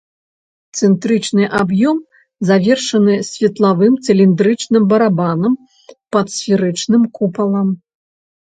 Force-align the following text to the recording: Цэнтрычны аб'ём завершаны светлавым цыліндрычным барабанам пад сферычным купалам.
Цэнтрычны 0.77 1.43
аб'ём 1.59 1.97
завершаны 2.49 3.15
светлавым 3.29 3.93
цыліндрычным 4.05 4.83
барабанам 4.95 5.53
пад 6.17 6.27
сферычным 6.39 7.03
купалам. 7.21 7.69